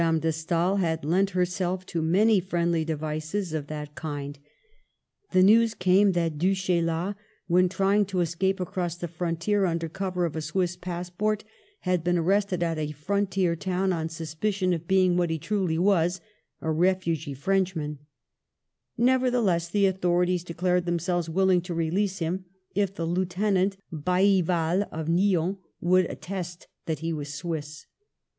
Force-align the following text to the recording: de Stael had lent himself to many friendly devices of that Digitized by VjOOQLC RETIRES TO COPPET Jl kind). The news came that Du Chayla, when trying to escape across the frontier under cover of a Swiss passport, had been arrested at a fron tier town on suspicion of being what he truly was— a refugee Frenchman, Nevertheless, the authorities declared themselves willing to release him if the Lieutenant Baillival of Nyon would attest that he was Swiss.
de 0.19 0.31
Stael 0.31 0.77
had 0.77 1.05
lent 1.05 1.29
himself 1.29 1.85
to 1.85 2.01
many 2.01 2.39
friendly 2.39 2.83
devices 2.83 3.53
of 3.53 3.67
that 3.67 3.93
Digitized 3.93 4.01
by 4.01 4.07
VjOOQLC 4.09 4.13
RETIRES 4.15 4.35
TO 4.41 4.89
COPPET 4.89 5.27
Jl 5.29 5.29
kind). 5.29 5.29
The 5.31 5.43
news 5.43 5.73
came 5.75 6.11
that 6.13 6.37
Du 6.39 6.51
Chayla, 6.55 7.15
when 7.45 7.69
trying 7.69 8.05
to 8.05 8.19
escape 8.21 8.59
across 8.59 8.95
the 8.95 9.07
frontier 9.07 9.65
under 9.67 9.87
cover 9.87 10.25
of 10.25 10.35
a 10.35 10.41
Swiss 10.41 10.75
passport, 10.75 11.43
had 11.81 12.03
been 12.03 12.17
arrested 12.17 12.63
at 12.63 12.79
a 12.79 12.91
fron 12.93 13.27
tier 13.27 13.55
town 13.55 13.93
on 13.93 14.09
suspicion 14.09 14.73
of 14.73 14.87
being 14.87 15.17
what 15.17 15.29
he 15.29 15.37
truly 15.37 15.77
was— 15.77 16.19
a 16.61 16.71
refugee 16.71 17.35
Frenchman, 17.35 17.99
Nevertheless, 18.97 19.69
the 19.69 19.85
authorities 19.85 20.43
declared 20.43 20.87
themselves 20.87 21.29
willing 21.29 21.61
to 21.61 21.75
release 21.75 22.17
him 22.17 22.45
if 22.73 22.95
the 22.95 23.05
Lieutenant 23.05 23.77
Baillival 23.93 24.89
of 24.91 25.07
Nyon 25.07 25.59
would 25.79 26.05
attest 26.09 26.65
that 26.87 27.01
he 27.01 27.13
was 27.13 27.31
Swiss. 27.31 27.85